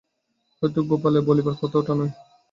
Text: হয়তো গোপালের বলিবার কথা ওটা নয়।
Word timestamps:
হয়তো 0.57 0.79
গোপালের 0.89 1.23
বলিবার 1.27 1.55
কথা 1.61 1.77
ওটা 1.79 1.93
নয়। 1.95 2.11